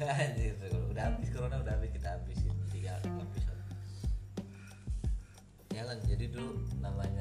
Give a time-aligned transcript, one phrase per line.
[0.00, 0.56] Lagi anjir
[0.88, 3.60] udah habis corona udah habis kita habisin tiga episode.
[5.76, 7.19] Ya kan jadi dulu namanya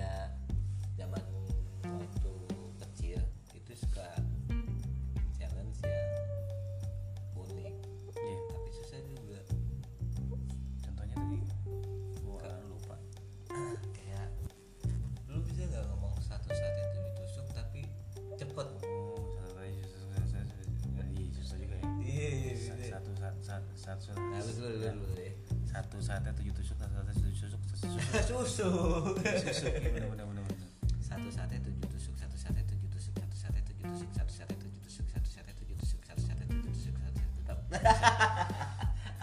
[26.30, 28.69] satu sate tujuh tusuk satu sate tujuh tusuk satu tusuk susu
[29.17, 30.67] tusuk iya bener bener bener bener
[31.02, 34.77] satu sate tujuh tusuk satu sate tujuh tusuk satu sate tujuh tusuk satu sate tujuh
[34.85, 37.59] tusuk satu sate tujuh tusuk satu sate tujuh tusuk satu sate tetap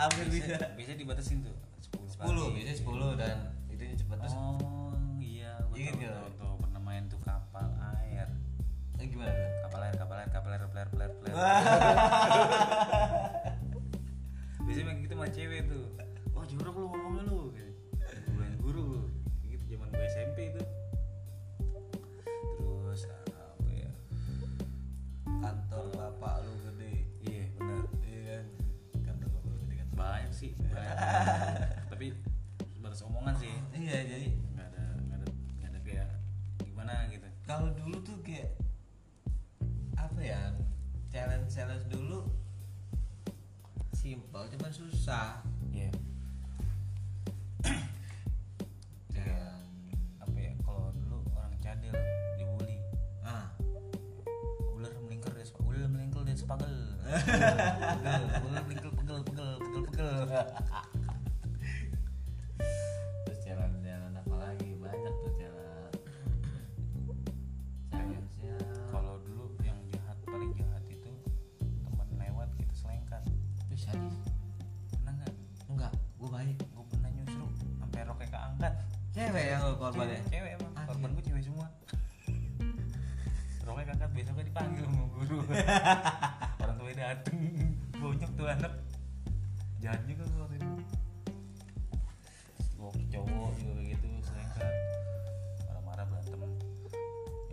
[0.02, 0.54] hampir bisa.
[0.74, 1.54] bisa dibatasin tuh
[2.10, 4.16] sepuluh biasanya sepuluh dan itu cepet.
[4.18, 4.55] terus oh
[36.86, 37.26] gimana gitu.
[37.50, 38.54] Kalau dulu tuh kayak
[39.98, 40.54] apa ya
[41.10, 42.30] challenge challenge dulu
[43.90, 45.42] simpel cuman susah.
[45.74, 45.90] Iya.
[49.10, 49.66] Dan
[50.22, 51.90] apa ya kalau dulu orang cadel
[52.38, 52.78] dibully.
[53.26, 53.50] Ah.
[54.78, 56.70] Ular melingkar sepa- ular melingkar dari sepagel.
[57.02, 60.18] Pegel ular melingkar pegel pegel pegel pegel.
[60.22, 60.95] terus
[86.62, 87.38] orang tuanya dateng
[87.96, 88.72] bonyok tuh anak.
[89.80, 90.68] Jahat juga waktu itu.
[92.76, 94.72] Gue cowok juga kayak gitu selengkat
[95.64, 96.40] marah-marah berantem.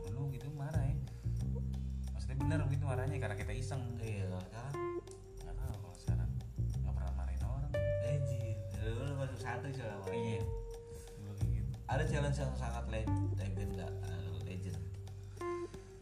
[0.03, 0.96] Ya lu gitu marah ya.
[2.12, 3.84] Maksudnya bener gitu marahnya karena kita iseng.
[4.00, 4.28] Iya.
[4.44, 4.75] Sekarang
[5.44, 6.30] nggak tahu kalau sekarang.
[6.84, 7.72] Nggak pernah marahin orang.
[8.03, 8.56] Anjir.
[8.78, 10.44] Dulu lu masuk satu selama iya.
[11.40, 11.72] Gitu.
[11.88, 13.09] Ada challenge yang sangat le-
[13.40, 14.80] legend Ah, legend.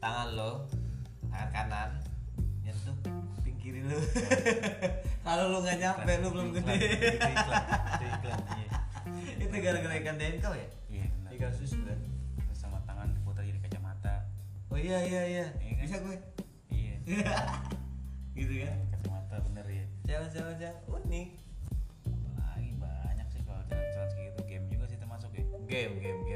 [0.01, 0.51] Tangan lo
[1.41, 1.89] tangan kanan
[2.61, 2.93] nyentuh
[3.41, 3.97] kuping kiri lo
[5.25, 6.85] kalau lo nggak nyampe lo belum Iklan, gede.
[6.85, 7.63] itu iklan
[7.97, 8.69] itu iklan iya.
[9.61, 10.67] Gara-gara ikan denkel ya?
[10.89, 11.05] Iya
[11.37, 11.97] ikan susu kan?
[12.45, 14.25] Terus sama tangan diputar jadi kacamata.
[14.73, 15.45] Oh iya iya iya.
[15.61, 15.81] Iya kan?
[15.85, 16.17] bisa gue?
[16.69, 16.95] Iya.
[18.37, 18.77] Gitu kan?
[18.95, 21.27] Kacamata bener ya challenge yang unik.
[22.37, 24.41] Apalagi banyak sih kalau challenge challenge kayak gitu.
[24.45, 25.43] Game juga sih termasuk ya?
[25.65, 26.30] Game game game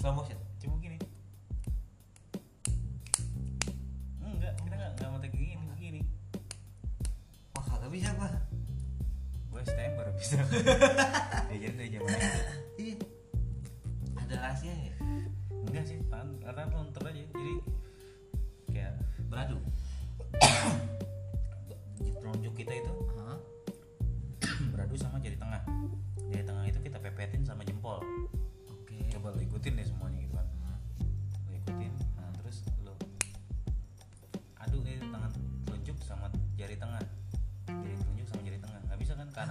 [0.00, 0.40] slow motion?
[0.56, 0.96] Coba gini.
[4.24, 6.00] Enggak kita nggak nggak mau gini begini
[7.52, 8.32] wah kagak bisa gua
[9.52, 10.40] gue STM baru bisa.
[11.52, 12.40] Ya jadi dari zaman itu
[12.80, 12.96] iya.
[14.16, 14.92] Ada rahasianya
[15.68, 17.20] enggak sih tangan tangan lontar aja.
[17.20, 17.54] Jadi
[18.72, 18.96] kayak
[19.28, 19.60] beradu?
[22.24, 22.92] Telunjuk kita itu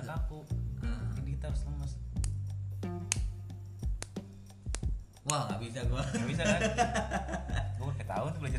[0.10, 0.40] kaku.
[0.82, 1.06] Ah.
[1.14, 1.94] jadi kita harus lemes
[5.30, 6.02] wah nggak bisa gua.
[6.10, 6.62] Nggak bisa kan?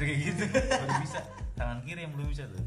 [0.01, 0.45] Jadi kayak gitu.
[0.49, 1.21] Baru bisa.
[1.59, 2.63] Tangan kiri yang belum bisa tuh.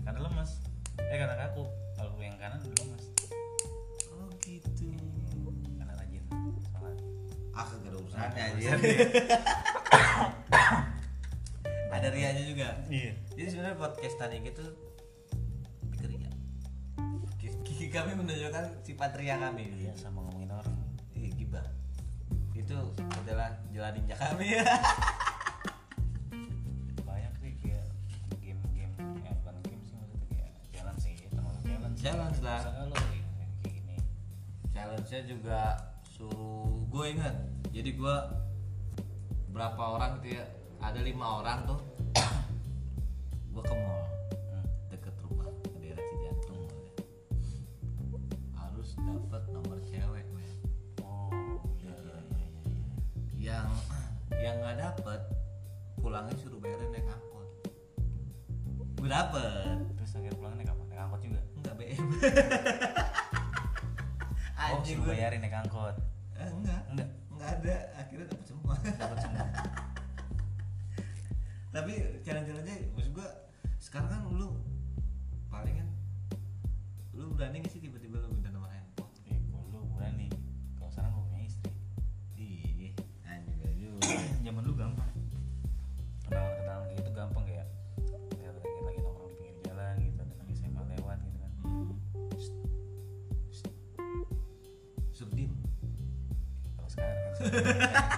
[0.00, 0.64] Karena lemas
[0.96, 1.68] eh karena kaku.
[1.94, 3.04] Kalau yang kanan udah lemas
[4.10, 4.90] oh gitu.
[5.76, 6.24] Karena rajin
[6.72, 6.98] sholat.
[7.52, 8.70] Ah kagak ada urusannya aja
[11.94, 12.68] ada rianya juga.
[12.90, 13.14] Iya.
[13.38, 14.66] Jadi sebenarnya podcast tadi gitu
[17.94, 19.70] kami menunjukkan sifat ria kami.
[19.78, 20.74] Iya sama ngomongin orang.
[21.14, 21.62] Ih, gibah.
[22.50, 22.74] Itu
[23.22, 24.58] adalah jalan ninja kami.
[27.06, 27.86] Banyak sih kayak
[28.42, 32.02] game-game ya bukan game sih maksudnya kayak jalan sih termasuk jalan sih.
[32.02, 32.60] Challenge lah.
[32.90, 33.22] Lo kayak
[33.62, 33.96] gini.
[34.74, 35.60] Challenge-nya juga
[36.02, 37.34] suruh gue ingat.
[37.70, 38.16] Jadi gue
[39.54, 40.44] berapa orang gitu ya?
[40.82, 41.78] Ada lima orang tuh.
[43.54, 44.03] Gue ke mall
[54.74, 55.22] nggak dapet
[56.02, 57.46] pulangnya suruh bayarin naik angkot.
[58.98, 59.86] Gue dapet.
[59.94, 60.82] Terus akhir pulang naik apa?
[60.90, 61.38] Naik angkot juga?
[61.54, 61.94] Enggak BM
[64.74, 65.94] oh suruh gue bayarin naik angkot?
[66.34, 67.76] Eh, enggak enggak enggak ada.
[68.02, 68.74] Akhirnya dapet semua.
[68.82, 69.46] Dapat semua.
[71.78, 71.92] Tapi
[72.26, 73.30] jalan-jalan aja maksud gua
[73.78, 74.58] sekarang kan lu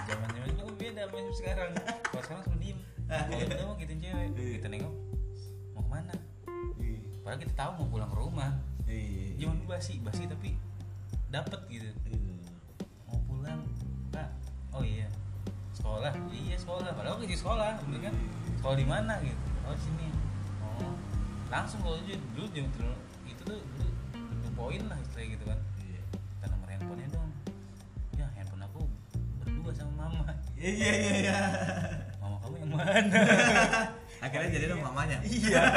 [0.07, 1.71] zaman zaman itu beda sama sekarang.
[1.77, 2.79] Kalau sekarang suruh diem.
[3.07, 4.29] Kalau kita mau gituin cewek.
[4.37, 4.51] Iya.
[4.59, 4.95] kita nengok
[5.77, 6.15] mau ke mana?
[6.81, 6.99] Iya.
[7.23, 8.51] Padahal kita tahu mau pulang ke rumah.
[8.87, 9.25] Iya.
[9.41, 10.51] Zaman dulu basi basi tapi
[11.31, 11.89] dapet gitu.
[13.07, 13.61] Mau pulang
[14.15, 14.31] kak
[14.73, 15.07] oh iya.
[15.77, 16.13] Sekolah?
[16.33, 16.91] Iya sekolah.
[16.97, 18.15] Padahal kerja sekolah gitu kan?
[18.59, 19.45] Sekolah di mana gitu?
[19.67, 20.07] Oh di sini.
[20.63, 20.95] Oh
[21.47, 22.95] langsung kalau dulu dulu
[23.27, 25.59] itu tuh dulu dulu poin lah istilahnya gitu kan
[30.57, 31.37] iya iya iya iya.
[32.19, 33.21] Mama kamu yang mana?
[34.25, 35.19] Akhirnya jadi dong mamanya.
[35.23, 35.63] Iya.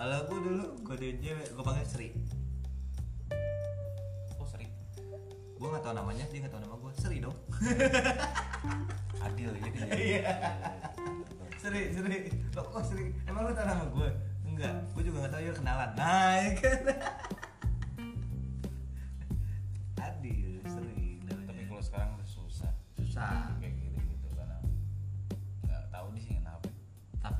[0.00, 2.08] Kalau gua dulu godain cewek gua panggil Sri.
[4.36, 4.72] Oh sering
[5.56, 6.92] gua nggak tahu namanya dia nggak tahu nama gua.
[6.96, 7.36] Sri dong.
[9.24, 10.32] Adil jadi Iya.
[11.60, 12.18] Sri, Sri.
[12.56, 13.12] Lo kok Sri?
[13.28, 14.08] Emang lu tau nama gue?
[14.48, 15.90] Enggak, gue juga gak tau ya kenalan.
[15.92, 16.80] Nah, ya kan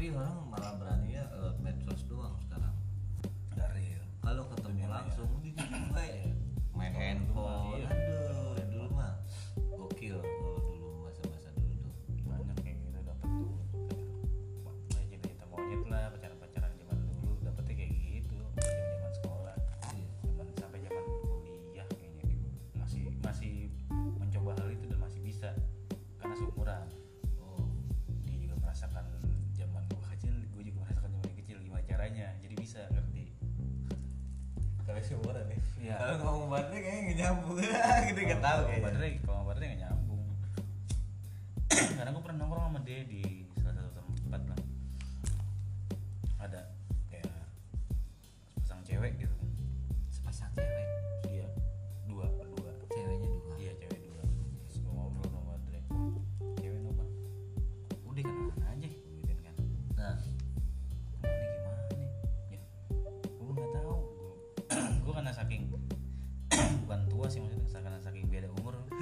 [0.01, 0.49] Tapi orang
[35.91, 35.99] Iya.
[35.99, 37.57] Kalau ngomong baterai kayaknya gak nyambung.
[38.07, 38.87] Gitu gak tau kalau kayaknya.
[38.87, 40.23] Baterai kalau baterai nggak nyambung.
[41.99, 43.23] Karena gue pernah nongkrong sama dia di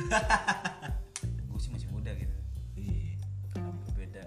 [1.49, 2.37] gue sih masih muda gitu.
[2.75, 3.17] Iya.
[3.85, 4.25] Berbeda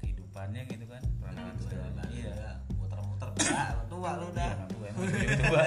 [0.00, 1.02] kehidupannya gitu kan.
[1.18, 2.32] Pernah Gitu segala iya.
[2.32, 2.50] ya.
[2.76, 4.50] muter-muter berat tua lu Iya, dah.
[4.54, 5.64] Nggak tua udah tua.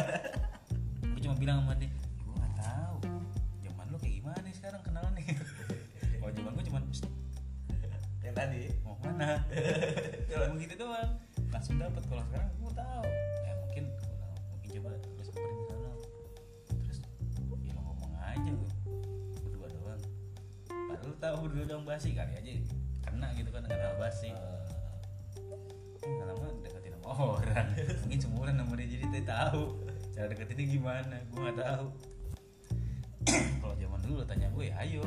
[1.11, 2.95] Gue cuma bilang sama dia gue nggak tahu
[3.59, 5.25] zaman lu kayak gimana nih sekarang kenalan nih
[6.21, 7.05] kalau zaman gue cuma "Psst,
[8.23, 8.71] yang tadi?
[8.81, 9.43] Mau mana
[10.29, 11.11] kalau begitu doang.
[11.49, 11.99] Langsung dapet.
[12.07, 13.03] Kalau sekarang gue tahu.
[13.43, 13.83] Ya mungkin
[14.47, 15.89] mungkin coba samperin di sana
[16.87, 16.99] terus
[17.59, 18.65] ya lo ngomong aja lu
[21.19, 22.51] tahu berdua doang basi kali aja
[23.03, 24.31] kena gitu kan hal basi.
[25.99, 27.67] Nggak lama deketin sama orang.
[28.07, 29.63] Mungkin seumuran sama dia jadi dia tahu
[30.15, 31.85] cara deketinnya gimana gue nggak tahu.
[33.61, 35.03] Kalau zaman dulu tanya gue ya ayo.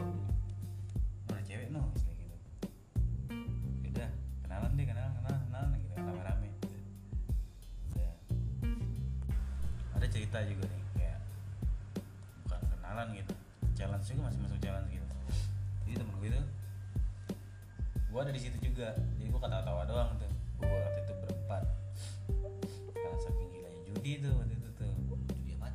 [1.33, 1.81] Mana cewek no?
[1.97, 2.37] Kayak gitu.
[3.88, 4.09] Udah
[4.45, 6.49] kenalan deh kenalan kenalan kenalan gitu kan rame-rame.
[7.88, 8.12] Udah.
[9.97, 11.19] Ada cerita juga nih kayak
[12.45, 13.33] bukan kenalan gitu.
[13.73, 15.01] Challenge juga masih masuk challenge gitu
[15.92, 16.42] jadi temen gue itu.
[18.08, 20.32] Gue ada di situ juga jadi gue ketawa-tawa doang tuh.
[20.56, 21.62] Gue waktu itu berempat.
[22.96, 24.92] Karena saking gilanya judi tuh waktu itu tuh.
[25.37, 25.75] Judi apaan?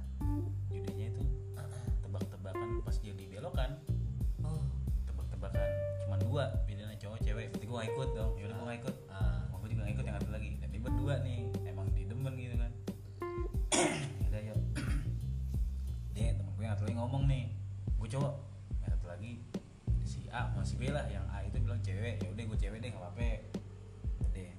[0.73, 1.21] judinya itu
[2.01, 3.77] tebak-tebakan pas dia dibelokan.
[4.41, 4.65] Oh.
[5.05, 5.69] tebak-tebakan
[6.01, 7.45] cuman dua bedanya cowok cewek.
[7.53, 8.31] Berarti gue gak ikut dong.
[8.41, 8.95] Yaudah gue gak ikut
[20.77, 23.29] B lah yang A itu bilang cewek ya udah gue cewek deh nggak apa-apa.
[24.29, 24.53] Deh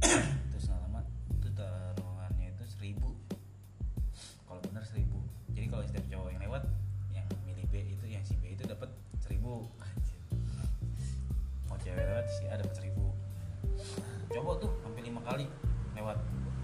[0.48, 1.04] terus nggak lama
[1.36, 3.12] itu taruhannya itu seribu.
[4.48, 5.20] Kalau benar seribu.
[5.52, 6.62] Jadi kalau setiap cowok yang lewat
[7.12, 8.88] yang milih B itu yang si B itu dapat
[9.20, 9.68] seribu.
[11.68, 13.12] Mau cewek lewat si A dapat seribu.
[14.32, 15.44] Coba tuh hampir lima kali
[16.00, 16.16] lewat.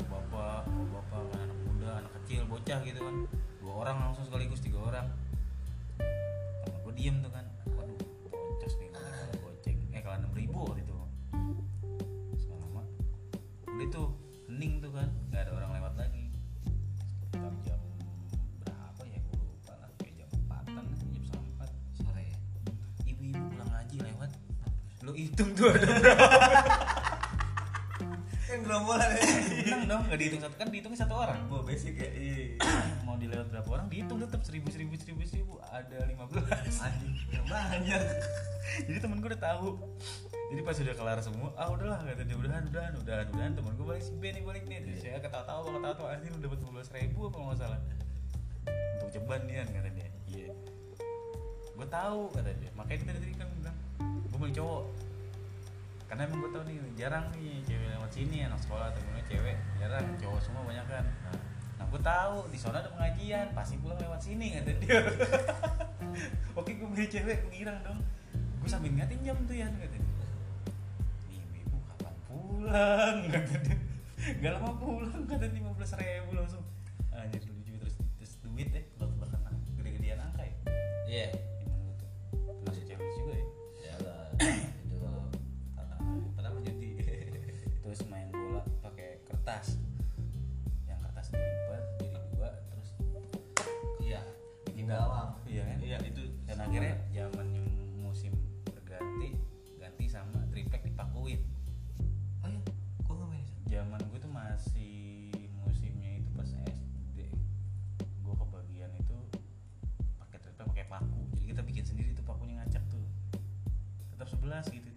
[0.09, 3.17] Bapak bapak kan anak muda anak kecil bocah gitu kan.
[3.61, 5.13] Dua orang langsung sekaligus tiga orang.
[6.65, 7.45] Temen gue diem tuh kan
[25.17, 26.29] hitung tuh ada berapa?
[28.47, 29.25] Kan gerombolan ya.
[29.67, 31.39] menang dong nggak dihitung satu kan dihitungnya satu orang.
[31.51, 32.09] Gua basic ya.
[32.15, 32.63] Iya.
[33.07, 35.55] mau dilewat berapa orang dihitung tetap seribu seribu seribu seribu.
[35.67, 36.79] Ada lima belas.
[36.79, 37.15] Anjing,
[37.51, 38.03] banyak.
[38.87, 39.83] jadi temen gue udah tahu.
[40.47, 43.53] Jadi pas udah kelar semua ah udahlah kata dia udahan udahan udahan udahan.
[43.59, 44.79] Temen gue balik si B nih balik nih.
[44.79, 47.81] Terus saya ketawa tawa ketawa tawa anjir udah dapat belas ribu apa nggak salah?
[49.03, 50.09] Untuk ceban nih kan kata dia.
[50.31, 50.49] Iya.
[51.75, 52.71] Gue tahu kata dia.
[52.79, 54.83] Makanya kita tadi kan bilang gue mau cowok
[56.07, 59.57] karena emang gue tau nih jarang nih cewek lewat sini anak sekolah temennya cewek.
[59.83, 61.05] Jarang cowok semua banyak kan.
[61.77, 65.03] Nah gue tahu di sana ada pengajian pasti pulang lewat sini kata dia.
[66.59, 67.99] Oke gue beli cewek gue girang dong.
[68.63, 70.15] Gue sambil ngatin jam tuh ya kata dia.
[71.27, 73.17] Nih ibu kapan pulang?
[73.35, 73.77] Kata dia.
[74.43, 76.63] Gak lama pulang kata lima belas ribu langsung.
[77.15, 79.39] Anjir lucu terus terus duit ya bahkan
[79.79, 80.55] gede-gedean angka ya.
[81.07, 81.27] Iya.
[81.35, 81.56] gimana
[104.37, 105.33] masih
[105.65, 107.33] musimnya itu pas SD
[107.97, 109.19] gue kebagian itu
[110.21, 111.23] pakai triplek pakai paku.
[111.41, 113.07] Jadi kita bikin sendiri tuh pakunya ngacak tuh.
[114.13, 114.89] Tetap 11 gitu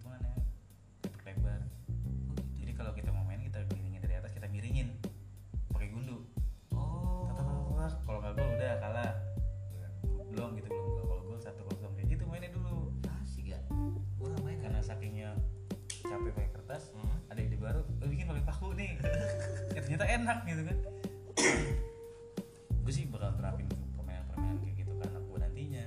[20.02, 20.76] ya, ternyata enak gitu kan
[22.80, 25.84] gue sih bakal terapin permainan-permainan kayak gitu ke anak gue nantinya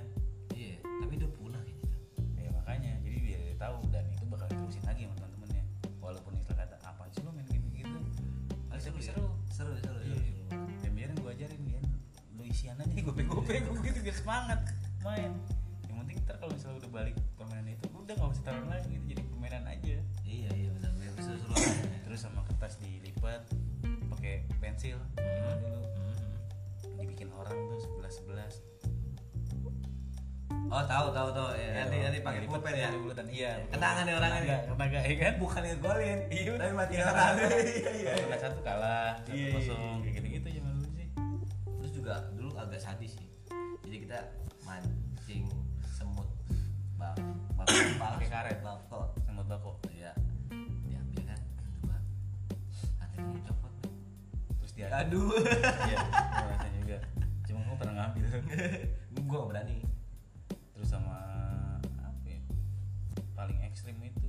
[0.53, 0.73] Iya.
[0.79, 1.87] Tapi udah punah kayaknya.
[1.89, 1.99] tuh.
[2.37, 5.63] ya makanya jadi biar dia tahu dan itu bakal diterusin lagi sama temen-temennya
[5.97, 7.99] walaupun istilah kata apa sih lo main game gitu
[8.69, 8.79] Ah, ya?
[8.79, 9.25] seru Seru
[9.75, 9.97] seru.
[9.99, 10.15] Iya.
[10.15, 10.61] seru.
[10.79, 11.81] dan biarin gue ajarin dia
[12.31, 14.59] lo isian aja gope-gope gue gitu biar semangat
[15.01, 15.31] main
[15.83, 19.05] yang penting ntar kalau misalnya udah balik permainan itu udah nggak usah taruh lagi gitu
[19.09, 19.95] jadi permainan aja
[24.83, 26.99] pensil zaman dulu Hmm.
[26.99, 28.53] dibikin orang tuh sebelas sebelas
[30.65, 31.47] Oh tahu tahu tahu.
[31.53, 32.89] Ya, nanti nanti pakai pulpen ya.
[32.91, 34.59] bulatan iya Kenangan nih orangnya nih.
[34.65, 36.19] tenaga ya kan Bukan ngegolin.
[36.27, 37.03] Iya, Tapi mati iya.
[37.05, 37.33] orang.
[37.77, 38.11] Iya iya.
[38.19, 41.07] Menang satu kalah satu Iya, iya, kosong kayak gitu gitu zaman dulu sih
[41.63, 43.27] Terus juga dulu agak sadis sih.
[43.85, 44.17] Jadi kita
[44.63, 45.45] mancing
[45.87, 46.27] semut
[46.97, 47.15] bak
[47.55, 47.65] bak
[48.01, 48.57] Pakai karet.
[48.59, 48.99] bako.
[49.21, 49.71] semut bako
[54.83, 55.31] terus dia Aduh.
[55.87, 55.97] iya
[56.51, 56.97] rasain juga
[57.47, 58.23] cuma gue pernah ngambil
[59.23, 59.77] Gua gak berani.
[60.75, 61.15] terus sama
[62.01, 62.41] apa ya
[63.33, 64.27] paling ekstrim itu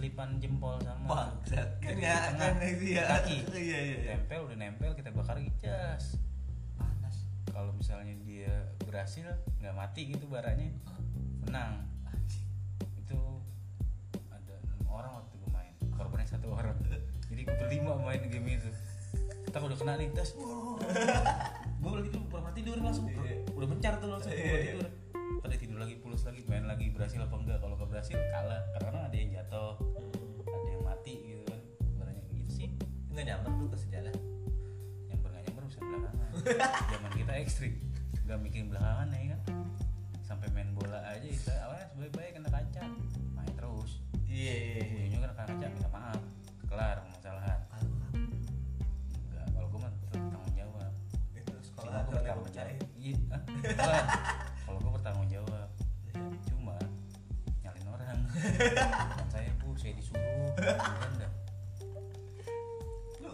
[0.00, 1.76] selipan jempol sama Bangsat.
[1.84, 3.04] Kan ya kan ya.
[3.20, 3.36] kaki.
[3.52, 4.12] Iya iya iya.
[4.16, 5.52] tempel udah nempel kita bakar lagi.
[5.60, 6.16] Cas.
[6.80, 7.28] Panas.
[7.52, 9.28] kalau misalnya dia berhasil
[9.60, 10.72] nggak mati gitu baranya
[11.44, 11.84] menang.
[12.96, 13.44] Itu
[14.32, 15.74] ada enam orang waktu gue main.
[15.92, 16.26] Korbannya
[17.28, 18.72] jadi gue berlima main game itu.
[19.52, 20.32] Kita udah kena nih tes
[21.80, 23.04] gue lagi tuh pernah tidur langsung
[23.52, 24.32] udah mencar tuh langsung.
[24.32, 24.60] Iya, iya.
[24.64, 24.88] tidur
[25.40, 27.58] pada tidur lagi pulas lagi main lagi berhasil apa enggak?
[27.64, 28.62] Kalau nggak berhasil kalah.
[28.76, 29.72] Karena ada yang jatuh
[30.44, 31.60] ada yang mati gitu kan.
[31.80, 32.68] Sebenarnya gitu sih.
[33.10, 34.14] Nggak nyamper tuh ke sejarah.
[35.08, 36.28] Yang pernah nyamper bisa belakangan.
[36.92, 37.74] Zaman kita ekstrim.
[38.28, 39.40] Gak mikirin belakangan ya kan?
[40.22, 42.82] Sampai main bola aja kita awalnya sebaik-baik kena kaca.
[43.34, 43.90] Main terus.
[44.28, 45.02] Iya iya iya.
[45.10, 46.22] Ujungnya kena kaca minta maaf.
[46.70, 47.60] Kelar permasalahan
[49.26, 50.92] enggak kalau gue mah tanggung jawab.
[51.34, 53.16] Itu sekolah gue bertanggung jawab iya
[59.32, 60.52] saya bu saya disuruh.
[60.60, 61.32] Dah
[63.24, 63.32] lu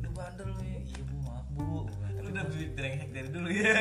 [0.00, 0.80] lu bandel lu ya.
[0.80, 1.84] Iya bu maaf bu.
[2.20, 3.72] Lu udah brengsek dari dulu ya.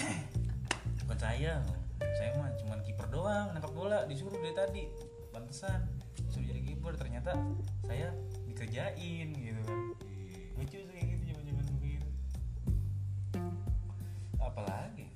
[1.04, 1.64] Bukan saya
[2.00, 4.84] saya mah cuma kiper doang nangkap bola disuruh dari tadi.
[5.32, 5.88] Pantesan
[6.28, 7.34] disuruh jadi kiper ternyata
[7.88, 8.12] saya
[8.44, 9.80] dikerjain gitu kan.
[10.60, 12.08] Lucu sih gitu zaman zaman begitu.
[14.36, 15.09] Apalagi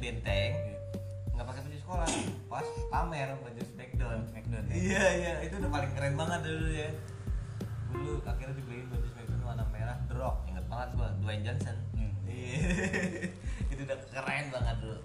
[0.00, 0.52] benteng
[1.36, 2.08] nggak pakai baju sekolah.
[2.48, 4.18] Pas pamer baju smackdown.
[4.32, 4.74] Smackdown, ya.
[4.74, 6.90] iya iya itu udah paling keren banget dulu ya.
[7.92, 11.76] Dulu akhirnya dibeliin baju smackdown warna merah Rock inget banget gua Dwayne Johnson.
[11.92, 12.12] Hmm.
[12.24, 12.56] iya.
[13.72, 15.00] Itu udah keren banget dulu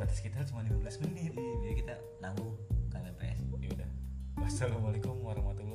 [0.00, 1.32] batas kita cuma 15 menit.
[1.36, 1.94] Iya, biar kita
[2.24, 2.56] nanggung
[2.88, 3.90] kangen PS ya udah
[4.40, 5.69] wassalamualaikum warahmatullahi